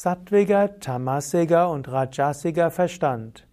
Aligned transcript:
sattwiger, 0.00 0.78
tamasiger 0.78 1.70
und 1.70 1.90
rajasiger 1.90 2.70
Verstand. 2.70 3.48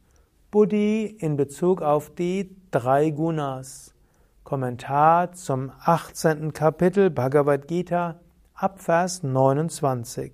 Buddhi 0.51 1.07
in 1.07 1.37
Bezug 1.37 1.81
auf 1.81 2.13
die 2.13 2.55
drei 2.69 3.09
Gunas. 3.09 3.95
Kommentar 4.43 5.31
zum 5.31 5.71
18. 5.79 6.53
Kapitel 6.53 7.09
Bhagavad 7.09 7.67
Gita 7.67 8.19
ab 8.53 8.79
Vers 8.79 9.23
29. 9.23 10.33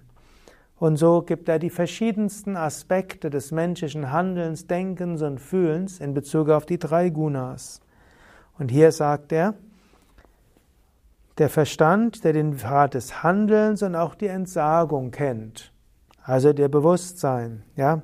Und 0.77 0.97
so 0.97 1.23
gibt 1.23 1.48
er 1.48 1.59
die 1.59 1.70
verschiedensten 1.70 2.56
Aspekte 2.56 3.31
des 3.31 3.51
menschlichen 3.51 4.12
Handelns, 4.12 4.69
Denkens 4.69 5.23
und 5.23 5.41
Fühlens 5.41 5.98
in 5.98 6.14
Bezug 6.14 6.51
auf 6.51 6.64
die 6.64 6.79
drei 6.79 7.09
Gunas. 7.09 7.81
Und 8.61 8.70
hier 8.70 8.92
sagt 8.92 9.33
er, 9.33 9.55
der 11.39 11.48
Verstand, 11.48 12.23
der 12.23 12.33
den 12.33 12.55
Pfad 12.55 12.95
des 12.95 13.25
Handelns 13.25 13.83
und 13.83 13.97
auch 13.97 14.14
die 14.14 14.29
Entsagung 14.29 15.11
kennt, 15.11 15.73
also 16.23 16.53
der 16.53 16.69
Bewusstsein, 16.69 17.64
ja, 17.75 18.03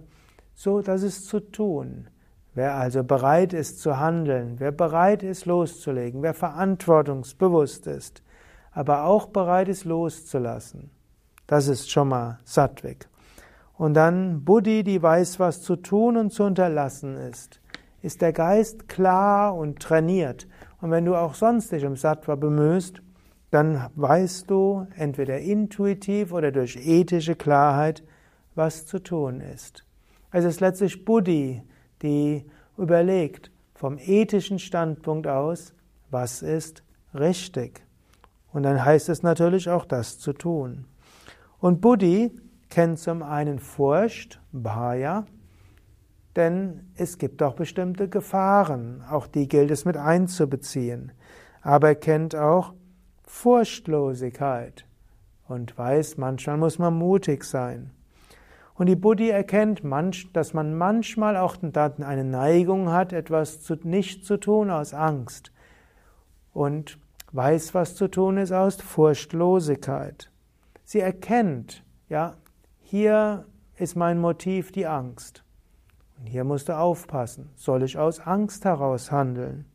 so 0.55 0.81
das 0.81 1.03
ist 1.03 1.27
zu 1.27 1.41
tun. 1.41 2.09
Wer 2.55 2.77
also 2.77 3.03
bereit 3.03 3.53
ist 3.53 3.81
zu 3.81 3.99
handeln, 3.99 4.61
wer 4.61 4.71
bereit 4.71 5.23
ist 5.25 5.45
loszulegen, 5.45 6.23
wer 6.23 6.35
verantwortungsbewusst 6.35 7.89
ist, 7.89 8.23
aber 8.71 9.05
auch 9.05 9.27
bereit 9.27 9.69
ist 9.69 9.85
loszulassen, 9.85 10.91
das 11.49 11.67
ist 11.67 11.91
schon 11.91 12.09
mal 12.09 12.39
Sattvik. 12.45 13.09
Und 13.77 13.95
dann 13.95 14.45
Buddhi, 14.45 14.85
die 14.85 15.03
weiß, 15.03 15.41
was 15.41 15.63
zu 15.63 15.75
tun 15.77 16.17
und 16.17 16.33
zu 16.33 16.45
unterlassen 16.45 17.17
ist. 17.17 17.61
Ist 18.03 18.23
der 18.23 18.33
Geist 18.33 18.89
klar 18.89 19.57
und 19.57 19.81
trainiert. 19.81 20.47
Und 20.81 20.93
wenn 20.93 21.05
du 21.05 21.17
auch 21.17 21.35
sonst 21.35 21.73
dich 21.73 21.85
um 21.85 21.97
Sattva 21.97 22.37
bemühst, 22.37 23.03
dann 23.51 23.89
weißt 23.97 24.49
du 24.49 24.87
entweder 24.97 25.39
intuitiv 25.39 26.33
oder 26.33 26.53
durch 26.53 26.77
ethische 26.77 27.35
Klarheit, 27.35 28.05
was 28.55 28.87
zu 28.87 29.01
tun 29.01 29.41
ist. 29.41 29.85
Es 30.37 30.45
ist 30.45 30.59
letztlich 30.59 31.05
Buddhi, 31.05 31.63
die 32.03 32.45
überlegt 32.77 33.53
vom 33.73 33.99
ethischen 33.99 34.59
Standpunkt 34.59 35.29
aus, 35.29 35.75
was 36.11 36.43
ist 36.43 36.83
richtig. 37.15 37.87
Und 38.53 38.65
dann 38.65 38.85
heißt 38.85 39.09
es 39.11 39.23
natürlich 39.23 39.71
auch 39.71 39.85
das 39.85 40.19
zu 40.19 40.33
tun. 40.33 40.87
Und 41.61 41.81
Buddhi 41.81 42.33
kennt 42.69 42.99
zum 42.99 43.23
einen 43.23 43.61
Furcht, 43.61 44.41
Bhaya, 44.51 45.25
denn 46.35 46.91
es 46.97 47.19
gibt 47.19 47.41
auch 47.41 47.55
bestimmte 47.55 48.09
Gefahren, 48.09 49.05
auch 49.09 49.29
die 49.29 49.47
gilt 49.47 49.71
es 49.71 49.85
mit 49.85 49.97
einzubeziehen. 49.97 51.13
Aber 51.63 51.91
er 51.91 51.95
kennt 51.95 52.35
auch 52.35 52.75
Furchtlosigkeit 53.23 54.85
und 55.47 55.79
weiß, 55.79 56.17
manchmal 56.17 56.57
muss 56.57 56.81
man 56.81 56.95
mutig 56.95 57.45
sein. 57.45 57.93
Und 58.75 58.87
die 58.87 58.97
Buddhi 58.97 59.31
erkennt, 59.31 59.83
dass 60.33 60.53
man 60.53 60.75
manchmal 60.75 61.37
auch 61.37 61.57
eine 61.63 62.25
Neigung 62.25 62.91
hat, 62.91 63.13
etwas 63.13 63.71
nicht 63.85 64.27
zu 64.27 64.37
tun 64.37 64.71
aus 64.71 64.95
Angst. 64.95 65.53
Und 66.53 66.99
weiß, 67.33 67.75
was 67.75 67.95
zu 67.95 68.09
tun 68.09 68.37
ist 68.37 68.53
aus 68.53 68.77
Furchtlosigkeit. 68.77 70.31
Sie 70.85 71.01
erkennt, 71.01 71.85
ja, 72.09 72.35
hier 72.81 73.47
ist 73.77 73.97
mein 73.97 74.21
Motiv 74.21 74.73
die 74.73 74.87
Angst. 74.87 75.45
Und 76.19 76.27
hier 76.27 76.45
musst 76.45 76.69
du 76.69 76.77
aufpassen. 76.77 77.51
Soll 77.57 77.83
ich 77.83 77.99
aus 77.99 78.21
Angst 78.21 78.65
heraus 78.65 79.11
handeln? 79.11 79.67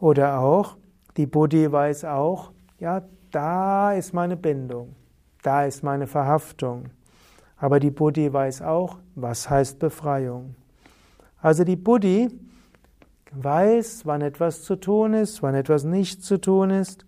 Oder 0.00 0.38
auch, 0.40 0.76
die 1.16 1.26
Buddhi 1.26 1.70
weiß 1.70 2.04
auch, 2.04 2.52
ja, 2.78 3.02
da 3.30 3.92
ist 3.92 4.14
meine 4.14 4.36
Bindung, 4.36 4.94
da 5.42 5.64
ist 5.64 5.82
meine 5.82 6.06
Verhaftung. 6.06 6.90
Aber 7.58 7.80
die 7.80 7.90
Buddhi 7.90 8.32
weiß 8.32 8.62
auch, 8.62 8.98
was 9.14 9.50
heißt 9.50 9.78
Befreiung. 9.78 10.54
Also 11.40 11.64
die 11.64 11.76
Buddhi 11.76 12.28
weiß, 13.32 14.06
wann 14.06 14.22
etwas 14.22 14.62
zu 14.62 14.76
tun 14.76 15.14
ist, 15.14 15.42
wann 15.42 15.54
etwas 15.54 15.84
nicht 15.84 16.22
zu 16.22 16.40
tun 16.40 16.70
ist. 16.70 17.04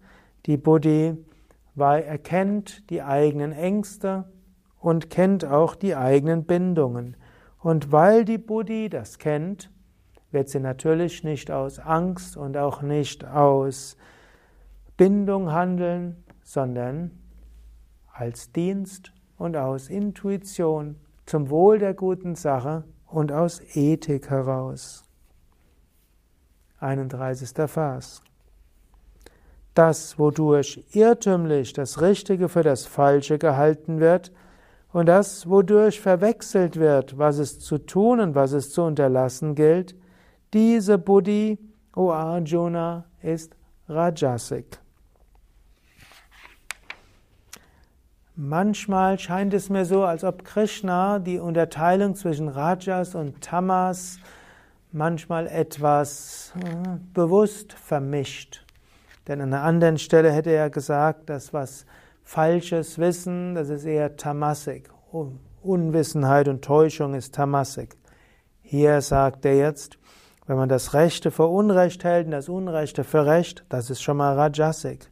Die 0.47 0.57
Buddhi 0.57 1.17
erkennt 1.77 2.91
die 2.91 3.03
eigenen 3.03 3.53
Ängste 3.53 4.25
und 4.79 5.09
kennt 5.09 5.45
auch 5.45 5.75
die 5.75 5.95
eigenen 5.95 6.45
Bindungen. 6.45 7.17
Und 7.59 7.93
weil 7.93 8.25
die 8.25 8.39
Buddhi 8.39 8.89
das 8.89 9.19
kennt, 9.19 9.71
wird 10.31 10.49
sie 10.49 10.61
natürlich 10.61 11.25
nicht 11.25 11.51
aus 11.51 11.79
Angst 11.79 12.37
und 12.37 12.57
auch 12.57 12.83
nicht 12.83 13.25
aus 13.25 13.97
Bindung 14.97 15.53
handeln, 15.53 16.25
sondern 16.43 17.11
als 18.13 18.53
Dienst 18.53 19.13
und 19.41 19.57
aus 19.57 19.89
Intuition 19.89 20.97
zum 21.25 21.49
Wohl 21.49 21.79
der 21.79 21.95
guten 21.95 22.35
Sache 22.35 22.85
und 23.07 23.33
aus 23.33 23.63
Ethik 23.75 24.29
heraus. 24.29 25.03
31. 26.79 27.49
Vers. 27.67 28.23
Das, 29.73 30.19
wodurch 30.19 30.85
irrtümlich 30.93 31.73
das 31.73 32.03
Richtige 32.03 32.51
für 32.51 32.63
das 32.63 32.85
Falsche 32.85 33.39
gehalten 33.39 33.99
wird, 33.99 34.31
und 34.93 35.07
das, 35.07 35.49
wodurch 35.49 36.01
verwechselt 36.01 36.77
wird, 36.77 37.17
was 37.17 37.39
es 37.39 37.61
zu 37.61 37.79
tun 37.79 38.21
und 38.21 38.35
was 38.35 38.53
es 38.53 38.71
zu 38.73 38.83
unterlassen 38.83 39.55
gilt, 39.55 39.95
diese 40.53 40.99
Buddhi, 40.99 41.59
O 41.97 42.11
Arjuna, 42.11 43.07
ist 43.23 43.57
Rajasik. 43.89 44.81
Manchmal 48.43 49.19
scheint 49.19 49.53
es 49.53 49.69
mir 49.69 49.85
so, 49.85 50.05
als 50.05 50.25
ob 50.25 50.47
Krishna 50.47 51.19
die 51.19 51.39
Unterteilung 51.39 52.15
zwischen 52.15 52.49
Rajas 52.49 53.15
und 53.15 53.43
Tamas 53.43 54.17
manchmal 54.93 55.47
etwas 55.47 56.55
äh, 56.57 56.97
bewusst 57.13 57.75
vermischt. 57.75 58.65
Denn 59.29 59.43
an 59.43 59.53
einer 59.53 59.63
anderen 59.63 59.99
Stelle 59.99 60.33
hätte 60.33 60.49
er 60.49 60.71
gesagt, 60.71 61.29
dass 61.29 61.53
was 61.53 61.85
falsches 62.23 62.99
Wissen, 62.99 63.55
das 63.55 63.69
ist 63.69 63.85
eher 63.85 64.17
Tamasik. 64.17 64.89
Unwissenheit 65.61 66.49
und 66.49 66.65
Täuschung 66.65 67.13
ist 67.13 67.35
Tamasik. 67.35 67.95
Hier 68.63 69.03
sagt 69.03 69.45
er 69.45 69.59
jetzt, 69.59 69.99
wenn 70.47 70.57
man 70.57 70.71
das 70.71 70.95
Rechte 70.95 71.31
für 71.31 71.47
Unrecht 71.47 72.05
hält 72.05 72.25
und 72.25 72.33
das 72.33 72.49
Unrechte 72.49 73.05
für 73.05 73.27
Recht, 73.27 73.67
das 73.69 73.91
ist 73.91 74.01
schon 74.01 74.17
mal 74.17 74.35
Rajasik. 74.35 75.11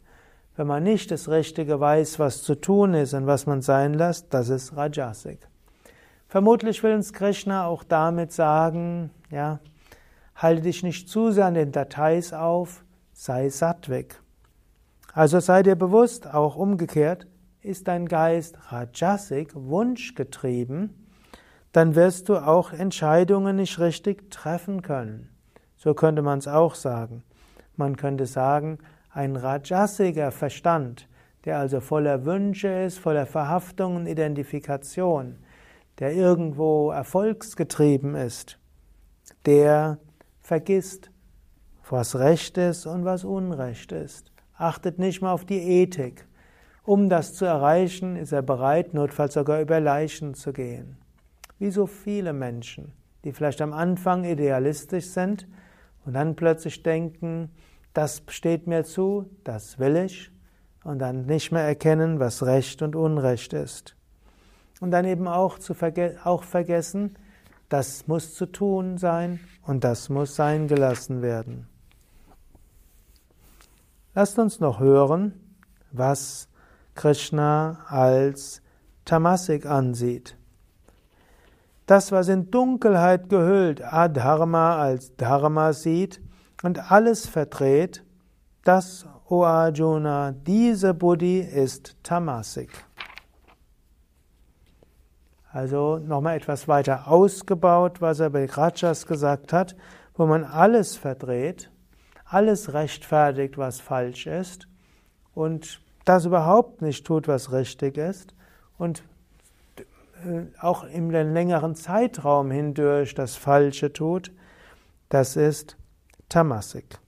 Wenn 0.59 0.67
man 0.67 0.83
nicht 0.83 1.11
das 1.11 1.31
Richtige 1.31 1.81
weiß, 1.81 2.19
was 2.19 2.43
zu 2.43 2.55
tun 2.55 2.93
ist 2.93 3.15
und 3.15 3.27
was 3.27 3.47
man 3.47 3.63
sein 3.63 3.95
lässt, 3.95 4.35
das 4.35 4.51
ist 4.51 4.77
Rajasik. 4.77 5.49
Vermutlich 6.29 6.83
will 6.83 6.95
uns 6.95 7.15
Krishna 7.15 7.65
auch 7.65 7.83
damit 7.83 8.33
sagen, 8.33 9.11
ja, 9.31 9.61
Halte 10.39 10.63
dich 10.63 10.85
nicht 10.85 11.09
zu 11.09 11.33
sehr 11.33 11.47
an 11.47 11.55
den 11.55 11.73
Details 11.73 12.33
auf, 12.33 12.85
sei 13.13 13.49
sattweg. 13.49 14.21
Also 15.13 15.41
sei 15.41 15.65
dir 15.65 15.75
bewusst, 15.75 16.33
auch 16.33 16.55
umgekehrt, 16.55 17.27
ist 17.61 17.89
dein 17.89 18.07
Geist 18.07 18.57
Rajasik, 18.71 19.51
wunschgetrieben, 19.57 20.95
dann 21.73 21.97
wirst 21.97 22.29
du 22.29 22.37
auch 22.37 22.73
Entscheidungen 22.73 23.57
nicht 23.57 23.81
richtig 23.81 24.31
treffen 24.31 24.83
können. 24.83 25.29
So 25.77 25.93
könnte 25.93 26.23
man 26.23 26.39
es 26.39 26.47
auch 26.47 26.77
sagen. 26.77 27.25
Man 27.75 27.97
könnte 27.97 28.27
sagen, 28.27 28.79
ein 29.11 29.37
Rajasiger 29.37 30.31
Verstand, 30.31 31.09
der 31.45 31.59
also 31.59 31.81
voller 31.81 32.25
Wünsche 32.25 32.69
ist, 32.69 32.99
voller 32.99 33.27
Verhaftung 33.27 33.97
und 33.97 34.07
Identifikation, 34.07 35.37
der 35.99 36.13
irgendwo 36.13 36.91
erfolgsgetrieben 36.91 38.15
ist, 38.15 38.59
der 39.47 39.99
vergisst, 40.41 41.11
was 41.91 42.19
Recht 42.19 42.59
ist 42.59 42.87
und 42.87 43.05
was 43.05 43.25
Unrecht 43.25 43.93
ist, 43.93 44.31
achtet 44.57 44.99
nicht 44.99 45.23
mehr 45.23 45.31
auf 45.31 45.45
die 45.45 45.61
Ethik. 45.61 46.27
Um 46.85 47.09
das 47.09 47.35
zu 47.35 47.45
erreichen, 47.45 48.17
ist 48.17 48.33
er 48.33 48.43
bereit, 48.43 48.95
notfalls 48.95 49.35
sogar 49.35 49.61
über 49.61 49.81
Leichen 49.81 50.35
zu 50.35 50.53
gehen. 50.53 50.97
Wie 51.59 51.71
so 51.71 51.87
viele 51.87 52.33
Menschen, 52.33 52.93
die 53.25 53.33
vielleicht 53.33 53.61
am 53.61 53.73
Anfang 53.73 54.25
idealistisch 54.25 55.07
sind 55.07 55.47
und 56.05 56.15
dann 56.15 56.37
plötzlich 56.37 56.83
denken, 56.83 57.51
das 57.95 58.23
steht 58.29 58.67
mir 58.67 58.85
zu, 58.85 59.31
das 59.45 59.79
will 59.79 59.97
ich, 59.97 60.31
und 60.85 61.01
dann 61.01 61.27
nicht 61.27 61.53
mehr 61.53 61.65
erkennen, 61.65 62.21
was 62.21 62.45
Recht 62.45 62.83
und 62.83 62.97
Unrecht 62.97 63.53
ist. 63.53 63.97
Und 64.81 64.91
dann 64.91 65.05
eben 65.05 65.27
auch, 65.27 65.59
zu 65.59 65.75
verge 65.75 66.17
auch 66.25 66.45
vergessen, 66.45 67.17
das 67.69 68.07
muss 68.07 68.35
zu 68.35 68.47
tun 68.47 68.97
sein 68.97 69.41
und 69.67 69.85
das 69.85 70.09
muss 70.09 70.37
sein 70.37 70.69
gelassen 70.69 71.21
werden. 71.21 71.69
Lasst 74.15 74.39
uns 74.39 74.61
noch 74.61 74.81
hören, 74.81 75.35
was 75.93 76.49
Krishna 76.95 77.85
als 77.89 78.63
Tamasik 79.05 79.67
ansieht. 79.67 80.37
Das, 81.87 82.13
was 82.13 82.29
in 82.29 82.51
Dunkelheit 82.51 83.29
gehüllt 83.29 83.83
Adharma 83.83 84.79
als 84.79 85.17
Dharma 85.17 85.73
sieht 85.73 86.21
und 86.63 86.91
alles 86.91 87.27
verdreht, 87.27 88.05
das, 88.65 89.07
O 89.29 89.45
Arjuna, 89.45 90.33
diese 90.33 90.95
Buddhi 90.95 91.41
ist 91.41 91.97
Tamasik. 92.03 92.71
Also 95.51 95.99
nochmal 95.99 96.37
etwas 96.37 96.69
weiter 96.69 97.09
ausgebaut, 97.09 98.01
was 98.01 98.21
er 98.21 98.31
bei 98.31 98.47
Rajas 98.47 99.07
gesagt 99.07 99.53
hat, 99.53 99.77
wo 100.15 100.27
man 100.27 100.45
alles 100.45 100.97
verdreht, 100.97 101.71
alles 102.25 102.75
rechtfertigt, 102.75 103.57
was 103.57 103.81
falsch 103.81 104.27
ist 104.27 104.69
und 105.35 105.81
das 106.05 106.27
überhaupt 106.27 106.83
nicht 106.83 107.07
tut, 107.07 107.29
was 107.29 107.53
richtig 107.53 107.97
ist 107.97 108.35
und 108.77 109.03
äh, 110.25 110.43
auch 110.61 110.85
im 110.85 111.11
längeren 111.11 111.75
Zeitraum 111.75 112.51
hindurch 112.51 113.15
das 113.15 113.37
Falsche 113.37 113.93
tut, 113.93 114.33
das 115.09 115.37
ist 115.37 115.77
Tamasik. 116.29 116.99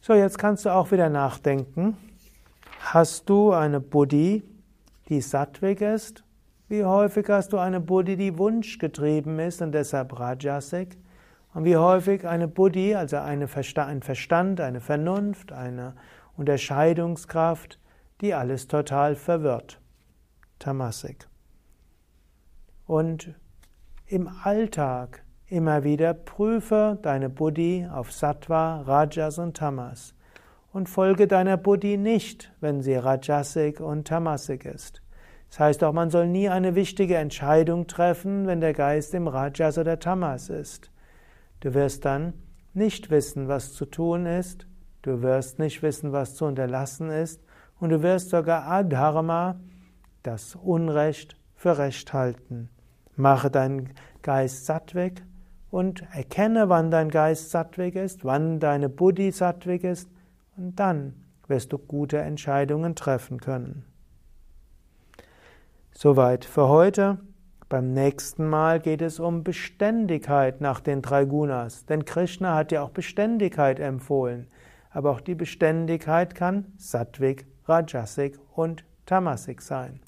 So, 0.00 0.14
jetzt 0.14 0.38
kannst 0.38 0.64
du 0.64 0.70
auch 0.70 0.92
wieder 0.92 1.10
nachdenken. 1.10 1.96
Hast 2.80 3.28
du 3.28 3.52
eine 3.52 3.80
Buddhi, 3.80 4.42
die 5.08 5.20
sattwig 5.20 5.82
ist? 5.82 6.24
Wie 6.68 6.84
häufig 6.84 7.28
hast 7.28 7.52
du 7.52 7.58
eine 7.58 7.80
Buddhi, 7.80 8.16
die 8.16 8.38
wunschgetrieben 8.38 9.38
ist 9.40 9.60
und 9.60 9.72
deshalb 9.72 10.18
Rajasik? 10.18 10.96
Und 11.52 11.64
wie 11.64 11.76
häufig 11.76 12.26
eine 12.26 12.48
Buddhi, 12.48 12.94
also 12.94 13.16
eine 13.16 13.48
Versta 13.48 13.84
ein 13.84 14.02
Verstand, 14.02 14.60
eine 14.60 14.80
Vernunft, 14.80 15.52
eine 15.52 15.96
Unterscheidungskraft, 16.36 17.78
die 18.20 18.32
alles 18.32 18.68
total 18.68 19.16
verwirrt? 19.16 19.80
Tamasik. 20.58 21.28
Und 22.86 23.34
im 24.06 24.28
Alltag 24.28 25.25
immer 25.48 25.84
wieder 25.84 26.12
prüfe 26.14 26.98
deine 27.02 27.28
Buddhi 27.28 27.86
auf 27.92 28.12
Sattva, 28.12 28.82
Rajas 28.82 29.38
und 29.38 29.56
Tamas 29.56 30.14
und 30.72 30.88
folge 30.88 31.26
deiner 31.26 31.56
Buddhi 31.56 31.96
nicht, 31.96 32.52
wenn 32.60 32.82
sie 32.82 32.96
Rajasik 32.96 33.80
und 33.80 34.08
Tamasik 34.08 34.64
ist. 34.64 35.02
Das 35.48 35.60
heißt 35.60 35.84
auch, 35.84 35.92
man 35.92 36.10
soll 36.10 36.26
nie 36.26 36.48
eine 36.48 36.74
wichtige 36.74 37.16
Entscheidung 37.16 37.86
treffen, 37.86 38.46
wenn 38.46 38.60
der 38.60 38.74
Geist 38.74 39.14
im 39.14 39.28
Rajas 39.28 39.78
oder 39.78 39.98
Tamas 39.98 40.50
ist. 40.50 40.90
Du 41.60 41.72
wirst 41.74 42.04
dann 42.04 42.34
nicht 42.74 43.10
wissen, 43.10 43.48
was 43.48 43.72
zu 43.72 43.86
tun 43.86 44.26
ist, 44.26 44.66
du 45.02 45.22
wirst 45.22 45.58
nicht 45.58 45.82
wissen, 45.82 46.12
was 46.12 46.34
zu 46.34 46.44
unterlassen 46.44 47.08
ist, 47.08 47.40
und 47.78 47.90
du 47.90 48.02
wirst 48.02 48.30
sogar 48.30 48.66
Adharma, 48.66 49.60
das 50.22 50.56
Unrecht 50.56 51.36
für 51.54 51.78
Recht 51.78 52.12
halten. 52.12 52.68
Mache 53.14 53.50
deinen 53.50 53.90
Geist 54.22 54.66
sattweg 54.66 55.22
und 55.76 56.04
erkenne, 56.10 56.70
wann 56.70 56.90
dein 56.90 57.10
Geist 57.10 57.50
sattweg 57.50 57.96
ist, 57.96 58.24
wann 58.24 58.60
deine 58.60 58.88
Buddhi 58.88 59.30
sattweg 59.30 59.84
ist, 59.84 60.08
und 60.56 60.80
dann 60.80 61.12
wirst 61.48 61.70
du 61.70 61.76
gute 61.76 62.16
Entscheidungen 62.16 62.94
treffen 62.94 63.40
können. 63.40 63.84
Soweit 65.92 66.46
für 66.46 66.68
heute. 66.68 67.18
Beim 67.68 67.92
nächsten 67.92 68.48
Mal 68.48 68.80
geht 68.80 69.02
es 69.02 69.20
um 69.20 69.44
Beständigkeit 69.44 70.62
nach 70.62 70.80
den 70.80 71.02
drei 71.02 71.26
Gunas, 71.26 71.84
denn 71.84 72.06
Krishna 72.06 72.54
hat 72.54 72.72
ja 72.72 72.80
auch 72.80 72.90
Beständigkeit 72.90 73.78
empfohlen. 73.78 74.46
Aber 74.88 75.10
auch 75.10 75.20
die 75.20 75.34
Beständigkeit 75.34 76.34
kann 76.34 76.72
Sattvik, 76.78 77.44
Rajasik 77.66 78.38
und 78.54 78.86
Tamasik 79.04 79.60
sein. 79.60 80.00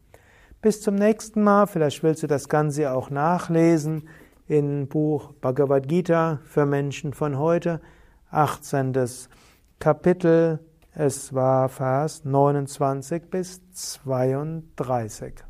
Bis 0.62 0.80
zum 0.80 0.94
nächsten 0.94 1.42
Mal, 1.42 1.66
vielleicht 1.66 2.02
willst 2.02 2.22
du 2.22 2.26
das 2.26 2.48
Ganze 2.48 2.90
auch 2.90 3.10
nachlesen 3.10 4.08
in 4.48 4.88
Buch 4.88 5.32
Bhagavad 5.34 5.88
Gita 5.88 6.40
für 6.44 6.66
Menschen 6.66 7.12
von 7.12 7.38
heute, 7.38 7.80
18. 8.30 8.94
Kapitel, 9.78 10.58
es 10.94 11.32
war 11.32 11.68
Vers 11.68 12.24
29 12.24 13.30
bis 13.30 13.60
32. 13.72 15.47